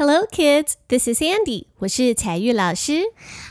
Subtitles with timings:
[0.00, 0.78] Hello, kids.
[0.88, 1.66] This is Andy.
[1.80, 3.02] 我是彩玉老师。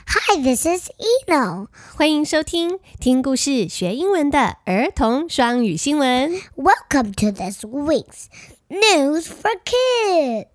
[0.07, 0.89] Hi, this is
[1.27, 1.67] Eno.
[1.95, 6.33] 欢迎收听听故事学英文的儿童双语新闻。
[6.55, 8.25] Welcome to this week's
[8.67, 10.47] News for Kids.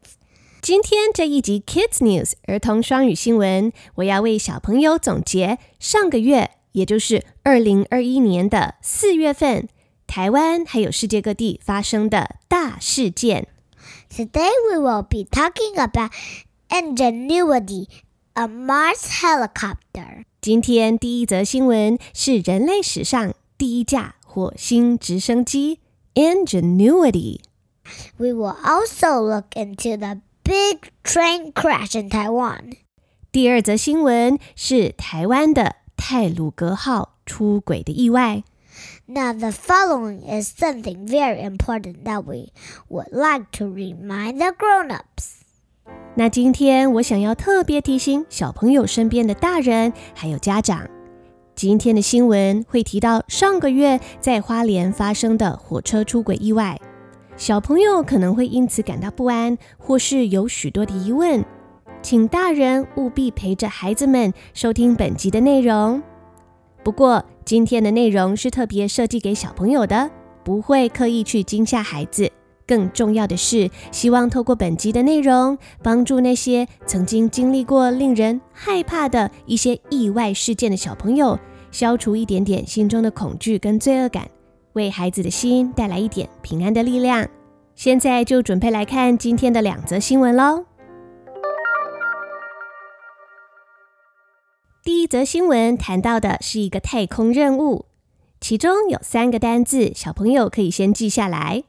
[0.60, 9.68] 今天这一集 Kids News 儿童双语新闻，我要为小朋友总结上个月，也就是二零二一年的四月份，
[10.08, 13.46] 台湾还有世界各地发生的大事件。
[14.13, 16.11] Today we will be talking about
[16.71, 17.87] Ingenuity,
[18.35, 20.25] a Mars helicopter.
[20.41, 25.79] 今天第一则新闻是人类史上第一架火星直升机
[26.15, 27.39] Ingenuity.
[28.17, 32.77] We will also look into the big train crash in Taiwan.
[33.31, 38.43] 第二则新闻是台湾的太鲁阁号出轨的意外。
[39.06, 42.52] Now, the following is something very important that we
[42.88, 45.42] would like to remind the grown-ups.
[46.14, 50.88] 那今天我想要特别提醒小朋友身边的大人还有家长，
[51.54, 56.80] 今天的新闻会提到上个月在花莲发生的火车出轨意外，
[57.36, 61.44] 小朋友可能会因此感到不安，或是有许多的疑问，
[62.00, 66.02] 请大人务必陪着孩子们收听本集的内容。
[66.84, 70.10] 不过，今天的内容是特别设计给小朋友的，
[70.44, 72.30] 不会刻意去惊吓孩子。
[72.66, 81.38] 更重要的是，希望透过本集的内容，帮助那些曾经经历过令人害怕的一些意外事件的小朋友，
[81.70, 84.28] 消除一点点心中的恐惧跟罪恶感，
[84.74, 87.26] 为孩子的心带来一点平安的力量。
[87.74, 90.64] 现在就准备来看今天的两则新闻喽。
[94.84, 97.86] 第一则新闻谈到的是一个太空任务，
[98.38, 101.64] 其中有三个单字，小朋友可以先记下来。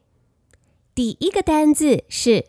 [0.93, 2.47] 第一个单字是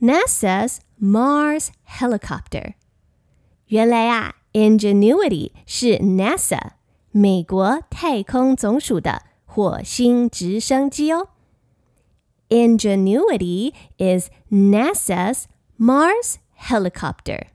[0.00, 2.74] ？NASA's Mars Helicopter。
[3.66, 6.72] 原来啊，ingenuity 是 NASA
[7.20, 11.30] 美国太空总署的火星直升机哦。
[12.48, 17.48] Ingenuity is NASA's Mars Helicopter。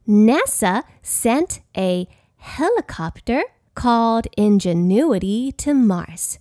[0.06, 2.08] NASA sent a
[2.40, 3.42] helicopter
[3.75, 6.35] called Ingenuity to Mars。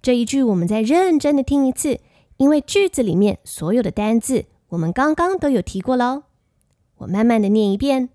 [0.00, 2.00] 这一句我们再认真的听一次，
[2.36, 4.46] 因为句子里面所有的单字。
[4.68, 6.24] 我们刚刚都有提过喽，
[6.98, 8.10] 我慢慢的念一遍。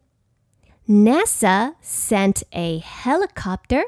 [0.87, 3.83] NASA sent a helicopter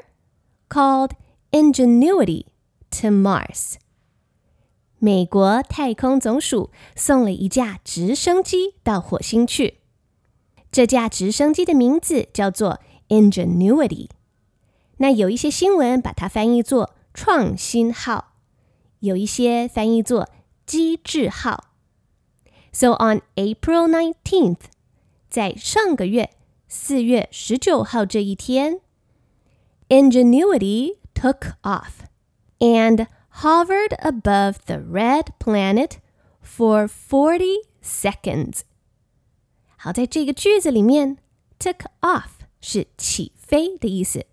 [0.68, 1.12] called
[1.52, 2.46] Ingenuity
[2.90, 3.74] to Mars。
[4.98, 9.78] 美国太空总署送了一架直升机到火星去，
[10.72, 14.08] 这架直升机的名字叫做 Ingenuity。
[15.00, 18.34] 那有一些新闻把它翻译作创新号，
[19.00, 20.28] 有一些翻译作
[20.64, 21.64] 机智号。
[22.72, 24.60] So on April 19th，
[25.28, 26.30] 在上个月
[26.68, 28.80] 四月十九号这一天，
[29.88, 32.04] Ingenuity took off
[32.58, 33.06] and
[33.40, 35.98] hovered above the red planet
[36.42, 38.60] for forty seconds。
[39.76, 41.18] 好，在这个句子里面，
[41.58, 42.30] took off
[42.60, 44.26] 是起飞的意思。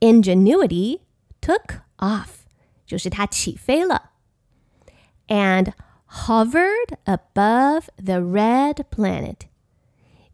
[0.00, 1.00] Ingenuity
[1.40, 2.28] took off
[2.86, 4.10] 就是它起飞了，
[5.28, 5.72] and
[6.26, 9.48] Hovered above the red planet，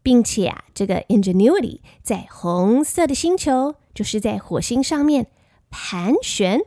[0.03, 5.31] 并且啊，这个 Ingenuity 在红色的星球，就是在火星上面
[5.71, 6.61] 盘旋。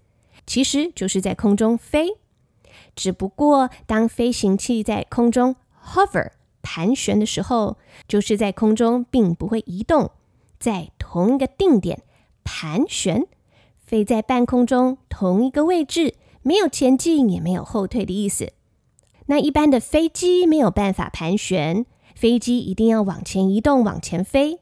[0.46, 2.18] 其实就是在空中飞。
[2.99, 5.55] 只不过当飞行器在空中
[5.87, 7.79] hover 盘旋的时候，
[8.09, 10.11] 就是在空中并不会移动。
[10.59, 12.03] 在同一个定点
[12.43, 13.29] 盘旋，
[13.85, 18.53] 飞在半空中同一个位置，没有前进也没有后退的意思。
[19.27, 21.87] 那一般的飞机没有办法盘旋，
[22.17, 24.59] 飞机一定要往前移动，往前飞。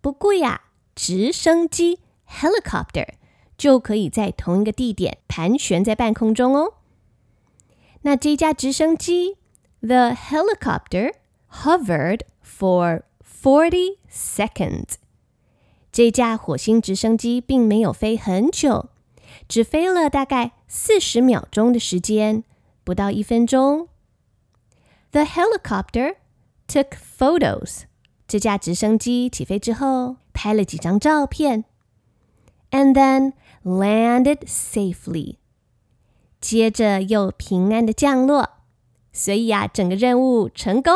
[0.00, 0.62] 不过呀，
[0.96, 3.10] 直升机 helicopter
[3.56, 6.74] 就可以在同一个地点盘旋在半空中哦。
[8.03, 9.37] 那这架直升机
[9.81, 11.13] the helicopter
[11.51, 14.95] hovered for forty seconds。
[15.91, 18.89] 这架火星直升机并没有飞很久，
[19.47, 22.43] 只飞了大概四十秒钟的时间，
[22.83, 23.87] 不到一分钟。
[25.11, 26.15] The helicopter
[26.67, 27.81] took photos。
[28.27, 31.65] 这架直升机起飞之后，拍了几张照片，
[32.69, 33.33] and then
[33.63, 35.37] landed safely。
[36.44, 38.50] 接着又平安的降落，
[39.14, 40.92] 所以啊，整个任务成功。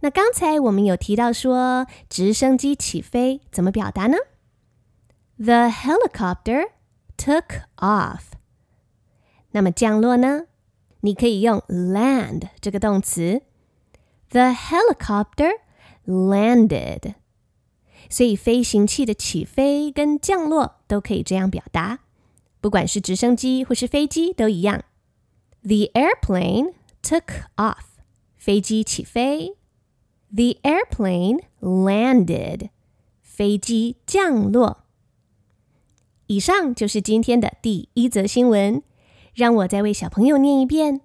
[0.00, 4.16] 那刚才我们有提到说，直升机起飞怎么表达呢
[5.38, 6.70] ？The helicopter
[7.16, 8.32] took off。
[9.52, 10.46] 那么降落呢？
[11.02, 13.42] 你可以用 land 这个动词。
[14.30, 15.52] The helicopter
[16.04, 17.14] landed。
[18.10, 22.00] 所以飞行器的起飞跟降落都可以这样表达，
[22.62, 24.84] 不管是直升机或是飞机都一样。
[25.62, 27.24] The airplane took
[27.56, 27.82] off。
[28.38, 29.56] 飞机起飞。
[30.34, 32.70] The airplane landed.
[33.20, 34.84] 飞机降落。
[36.28, 38.82] 以上就是今天的第一则新闻。
[39.34, 41.00] 让我再为小朋友念一遍。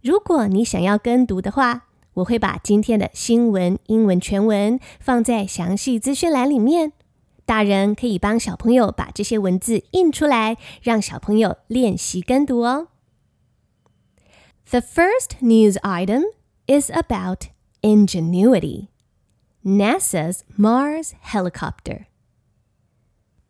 [0.00, 6.92] 如果你想要跟读的话，我会把今天的新闻英文全文放在详细资讯栏里面。
[7.45, 12.89] 大人可以帮小朋友把这些文字印出来，让小朋友练习跟读哦。
[14.69, 16.23] The first news item
[16.67, 17.47] is about
[17.81, 18.87] Ingenuity,
[19.63, 22.07] NASA's Mars helicopter.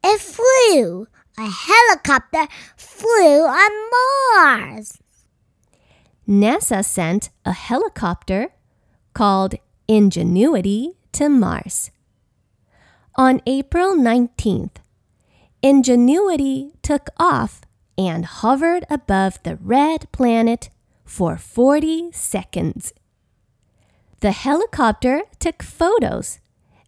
[0.01, 1.08] It flew.
[1.39, 4.96] A helicopter flew on Mars.
[6.27, 8.50] NASA sent a helicopter
[9.13, 11.91] called Ingenuity to Mars.
[13.15, 14.77] On April 19th,
[15.63, 17.62] Ingenuity took off
[17.98, 20.70] and hovered above the red planet
[21.03, 22.94] for 40 seconds.
[24.20, 26.39] The helicopter took photos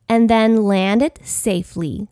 [0.07, 2.07] and then landed safely.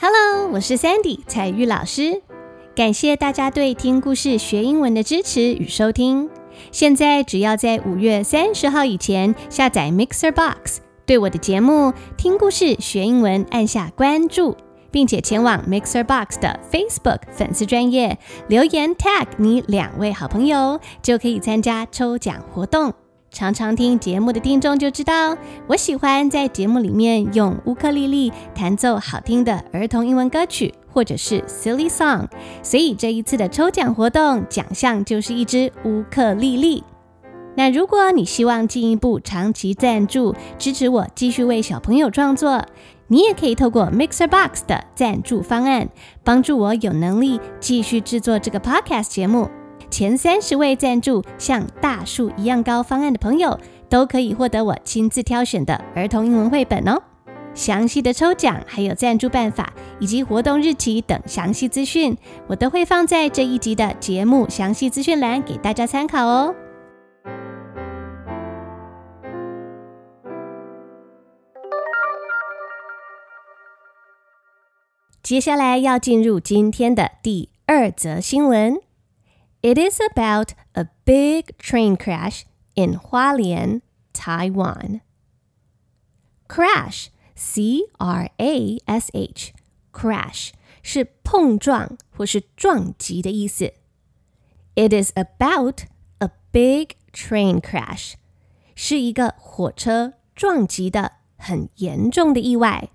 [0.00, 2.22] Hello，我是 Sandy 采玉老师，
[2.75, 6.29] 感谢大家对听故事学英文的支持与收听。
[6.71, 14.55] 现在只要在五月三十号以前下载 Mixer Box，对我的节目听故事学英文按下关注，
[14.91, 22.93] 并且前往 Mixer Box 的 Facebook 粉丝专业留言 tag 你两位好朋友，就可以参加抽奖活动。
[23.31, 32.27] 常常听节目的听众就知道，我喜欢在节目里面用乌克丽丽弹奏好听的儿童英文歌曲，或者是 silly song。
[32.61, 36.83] 所以这一次的抽奖活动奖项就是一支乌克丽丽。
[37.55, 42.63] 那如果你希望进一步长期赞助支持我，继续为小朋友创作，
[43.07, 45.89] 你也可以透过 Mixer Box 的赞助方案，
[46.23, 49.49] 帮助我有能力继续制作这个 podcast 节目。
[49.89, 57.08] 前三十位赞助像大树一样高方案的朋友，都可以获得我亲自挑选的儿童英文绘本哦。
[57.59, 66.55] 详细的抽奖、还有赞助办法以及活动日期等详细资讯，我都会放在这一集的节目详细资讯栏给大家参考哦。
[75.21, 78.79] 接下来要进入今天的第二则新闻。
[79.61, 82.43] It is about a big train crash
[82.75, 83.81] in Hualien,
[84.13, 85.01] Taiwan.
[86.47, 87.09] Crash,
[87.39, 88.83] C-R-A-S-H,
[89.93, 90.49] crash
[90.83, 93.73] 是碰撞或是撞击的意思。
[94.75, 95.83] It is about
[96.17, 98.15] a big train crash，
[98.75, 102.89] 是一个火车撞击的很严重的意外。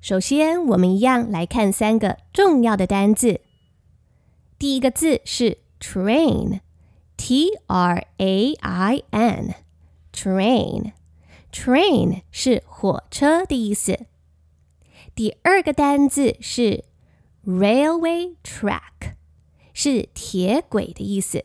[0.00, 3.40] 首先，我们一样来看三个重要的单字。
[4.58, 10.92] 第一个字是 train，T R A I N，train
[11.52, 14.06] Train 是火车的意思。
[15.14, 16.86] 第二个单字是
[17.44, 19.16] railway track，
[19.74, 21.44] 是铁轨的意思。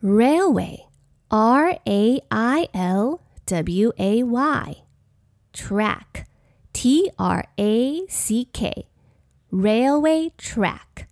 [0.00, 11.08] railway，R A I L W A Y，track，T R A C K，railway track。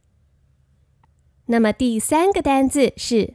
[1.46, 3.34] 那么第三个单字是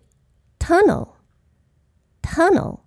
[0.59, 2.79] tunnel，tunnel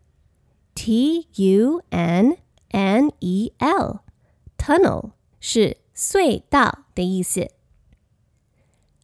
[0.74, 2.36] T U N
[2.70, 7.50] N E L，tunnel 是隧道的意思。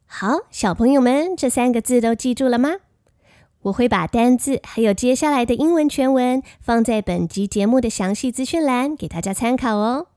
[0.06, 2.70] 好，小朋友们，这三个字都记住了吗？
[3.62, 10.08] 我会把单字还有接下来的英文全文放在本集节目的详细资讯栏，给大家参考哦。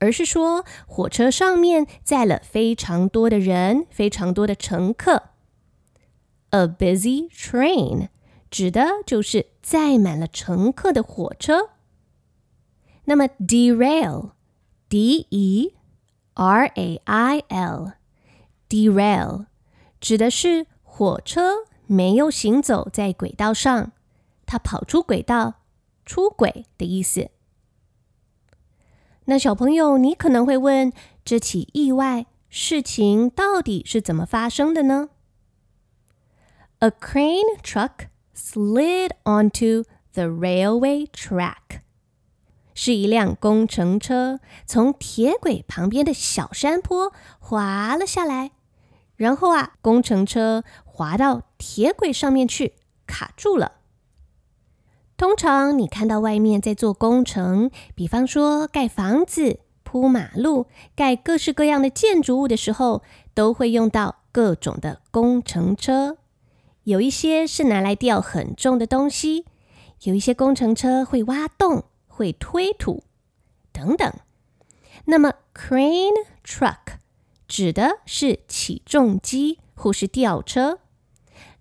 [0.01, 5.31] 而是说火车上面载了非常多的人，非常多的乘客。
[6.51, 8.09] A busy train
[8.51, 11.71] 指的就是载满了乘客的火车。
[13.05, 15.75] 那么 derail，d e
[16.35, 17.43] r a i
[18.69, 19.47] l，derail。
[20.01, 23.93] 指的是火车没有行走在轨道上，
[24.45, 25.55] 它跑出轨道、
[26.05, 27.31] 出轨的意思。
[29.27, 30.93] 那小朋友，你可能会问，
[31.25, 35.09] 这起意外事情到底是怎么发生的呢
[36.79, 41.81] ？A crane truck slid onto the railway track，
[42.75, 48.53] 是一辆工程车从铁轨旁边的小山坡滑了下来。
[49.17, 52.75] 然后啊，工程车滑到铁轨上面去，
[53.07, 53.73] 卡住了。
[55.17, 66.19] 通常你看到外面在做工程，比方说盖房子、铺马路、盖各式各样的建筑物的时候，都会用到各种的工程车。
[66.85, 69.47] 有一些是拿来吊很重的东西，
[70.03, 73.03] 有一些工程车会挖洞、会推土
[73.73, 74.13] 等等。
[75.07, 76.99] 那么，crane truck
[77.49, 80.81] 指的是起重机或是吊车。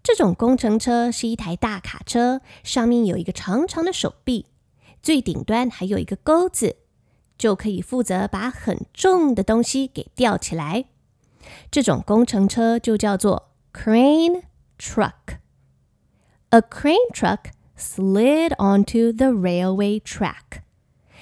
[0.04, 4.46] 这种工程车是一台大卡车，上面有一个长长的手臂，
[5.01, 6.77] 最顶端还有一个钩子，
[7.38, 10.86] 就可以负责把很重的东西给吊起来。
[11.72, 14.44] 这种工程车就叫做 crane
[14.77, 15.39] truck.
[16.50, 20.62] A crane truck slid onto the railway track.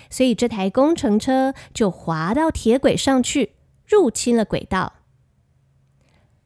[0.10, 3.54] 所以这台工程车就滑到铁轨上去，
[3.86, 4.94] 入侵了轨道。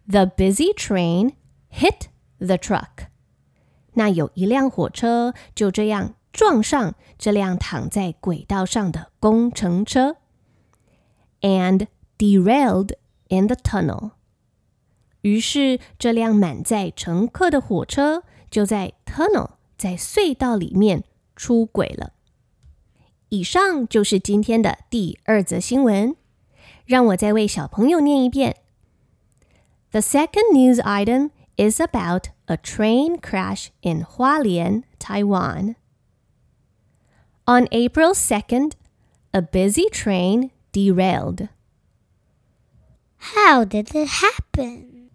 [0.08, 1.34] The busy train
[1.72, 3.08] hit the truck，
[3.94, 10.18] 那有一辆火车就这样撞上这辆躺在轨道上的工程车
[11.42, 12.94] ，and derailed
[13.28, 14.12] in the tunnel。
[15.22, 21.04] 于是这辆满载乘客的火车就在 tunnel，在隧道里面
[21.36, 22.14] 出轨了。
[23.30, 26.16] 以上就是今天的第二则新闻，
[26.87, 28.57] 让我再为小朋友念一遍。
[29.91, 35.77] The second news item is about a train crash in Hualien, Taiwan.
[37.47, 38.73] On April 2nd,
[39.35, 41.49] a busy train derailed.
[43.19, 45.11] How did it happen?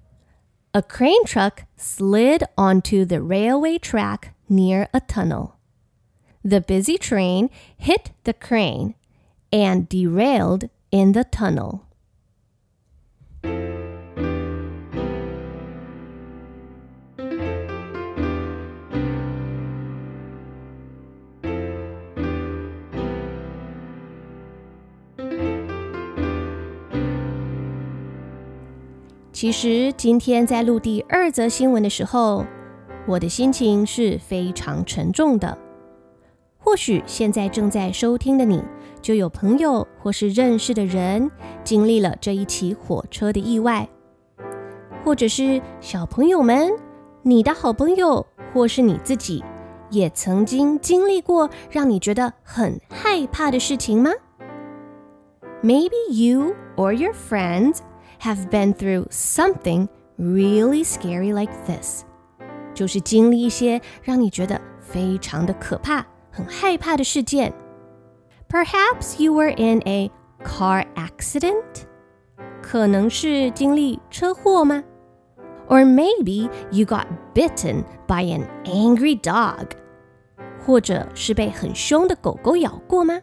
[0.74, 5.56] A crane truck slid onto the railway track near a tunnel.
[6.44, 8.96] The busy train hit the crane
[9.52, 11.81] and derailed in the tunnel.
[29.33, 32.47] 其实今天在录第二则新闻的时候，
[33.09, 35.59] 我的心情是非常沉重的。
[36.59, 38.63] 或许现在正在收听的你，
[39.03, 41.31] 就有朋友或是认识的人
[41.65, 43.87] 经历了这一起火车的意外，
[45.05, 46.73] 或者是小朋友们，
[47.23, 49.45] 你的好朋友或是你自己，
[49.91, 54.13] 也曾经经历过让你觉得很害怕的事情吗
[55.63, 57.79] ？Maybe you or your friends
[58.21, 62.05] have been through something really scary like this，
[62.73, 66.07] 就是经历一些让你觉得非常的可怕。
[66.35, 67.53] 很害怕的事件。
[68.52, 70.10] Perhaps you were in a
[70.44, 71.86] car accident，
[72.62, 74.84] 可能是经历车祸吗？
[75.68, 79.72] Or maybe you got bitten by an angry dog，
[80.66, 83.20] 或者是被很凶的狗狗咬过吗？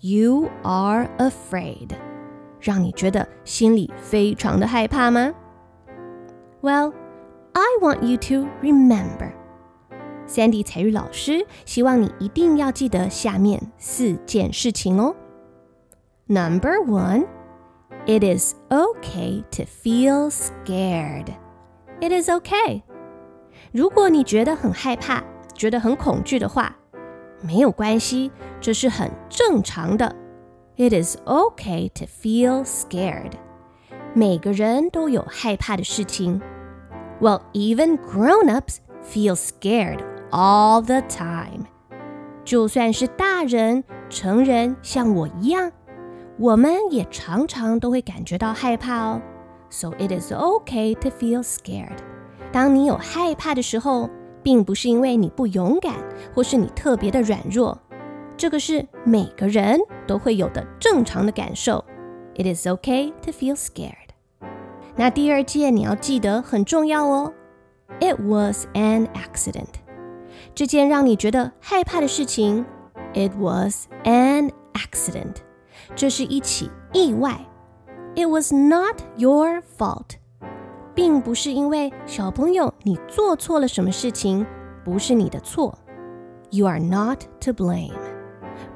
[0.00, 1.90] You are afraid，
[2.60, 5.34] 让你觉得心里非常的害怕吗？
[6.60, 6.92] Well,
[7.52, 9.32] I want you to remember.
[10.26, 15.14] Sandy 采语老师希望你一定要记得下面四件事情哦。
[16.26, 17.26] Number one,
[18.06, 21.32] it is okay to feel scared.
[22.00, 22.82] It is okay.
[23.72, 25.22] 如果你觉得很害怕，
[25.54, 26.76] 觉得很恐惧的话，
[27.40, 30.14] 没有关系，这是很正常的。
[30.76, 33.32] It is okay to feel scared.
[34.14, 36.40] 每个人都有害怕的事情。
[37.20, 40.00] Well, even grown-ups feel scared
[40.33, 41.65] all the time，
[42.43, 45.71] 就算是大人、成人，像我一样，
[46.39, 49.21] 我们也常常都会感觉到害怕哦。
[49.69, 51.99] So it is okay to feel scared。
[52.51, 54.09] 当你有害怕的时候，
[54.41, 55.93] 并不是因为你不勇敢，
[56.33, 57.77] 或是你特别的软弱，
[58.35, 61.85] 这个是每个人都会有的正常的感受。
[62.35, 63.93] It is okay to feel scared。
[64.95, 67.31] 那第二件你要记得很重要哦。
[67.99, 69.82] It was an accident。
[70.55, 72.65] 这件让你觉得害怕的事情
[73.13, 75.37] ，It was an accident。
[75.95, 77.39] 这是一起意外。
[78.15, 80.17] It was not your fault，
[80.93, 84.45] 并不是因为小朋友你做错了什么事情，
[84.85, 85.77] 不是你的错。
[86.51, 87.97] You are not to blame，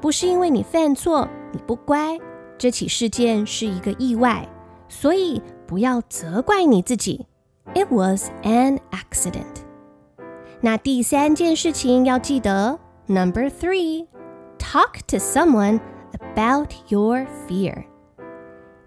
[0.00, 2.18] 不是因为你犯错，你不乖，
[2.58, 4.48] 这起事件是一个意外，
[4.88, 7.26] 所以不要责怪你自己。
[7.74, 9.67] It was an accident。
[10.60, 15.80] 那第三件事情要记得，Number three，talk to someone
[16.12, 17.84] about your fear。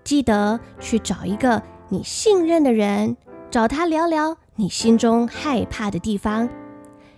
[0.03, 3.15] 记得去找一个你信任的人，
[3.49, 6.49] 找他聊聊你心中害怕的地方。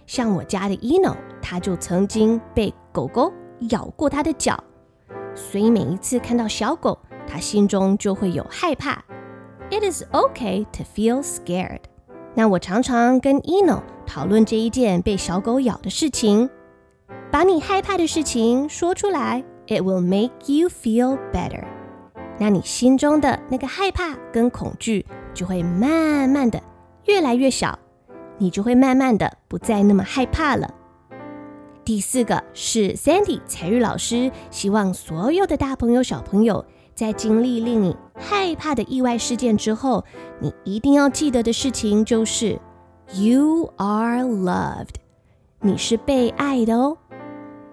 [0.06, 3.34] 像我家的 Eno，他就曾经被狗狗
[3.72, 4.64] 咬过他的脚，
[5.34, 9.04] 所以每一次看到小狗，他心中就会有害怕。
[9.72, 11.80] It is okay to feel scared。
[12.36, 16.50] 那我常常跟 Eno 讨论这一件被小狗咬的事情，
[17.32, 21.64] 把你害怕的事情说出来，It will make you feel better。
[22.40, 26.62] 那你心中的那个害怕跟恐惧就会慢慢的
[27.06, 27.78] 越来越小，
[28.40, 30.74] 你就会慢慢的不再那么害怕了。
[31.86, 40.06] 第四个是 Sandy 采玉老师希望所有的大朋友小朋友在经历令你害怕的意外事件之后，
[40.40, 42.60] 你一定要记得的事情就是
[43.14, 44.96] You are loved，
[45.60, 46.98] 你是被爱的哦。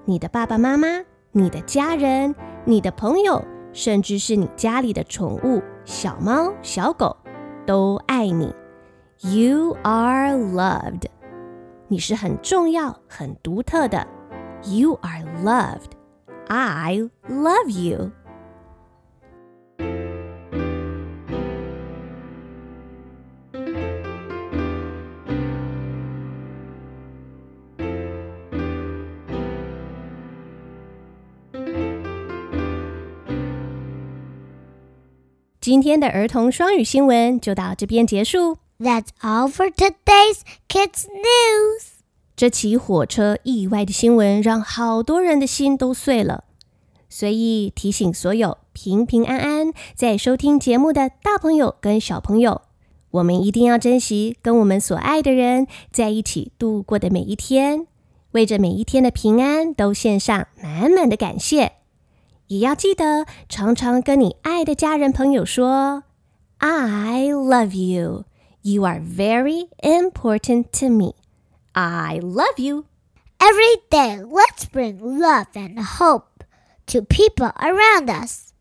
[0.04, 0.88] 你的爸爸妈妈、
[1.32, 7.16] 你的家人、你的朋友，甚至是你家里的宠物小猫、小狗，
[7.66, 8.54] 都爱你。
[9.20, 11.04] You are loved，
[11.88, 14.06] 你是很重要、很独特的。
[14.64, 18.10] You are loved，I love you。
[35.70, 38.58] 今天的儿童双语新闻就到这边结束。
[38.80, 41.84] That's all for today's kids news。
[42.34, 46.42] 这起火车意外的新闻让好多人的心都碎了，
[47.08, 52.62] 所以提醒所有平平安安在收听节目的大朋友跟小朋友，
[53.12, 57.86] 我们一定要珍惜跟我们所爱的人在一起度过的每一天，
[58.32, 61.74] 为着每一天的平安都献上满满的感谢。
[62.49, 66.03] 也要记得常常跟你爱的家人朋友说
[66.59, 68.25] "I love you,
[68.61, 71.15] you are very important to me.
[71.73, 72.85] I love you."
[73.39, 76.43] Every day, let's bring love and hope
[76.87, 78.53] to people around us.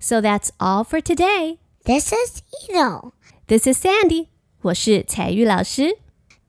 [0.00, 1.58] So that's all for today.
[1.84, 3.12] This is Eno.
[3.46, 4.28] This is Sandy.
[4.62, 5.98] 我是采玉老师。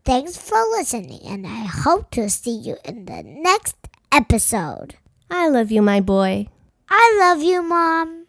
[0.04, 3.74] Thanks for listening, and I hope to see you in the next
[4.12, 4.92] episode.
[5.28, 6.48] I love you, my boy.
[6.91, 8.20] I love you, Mom.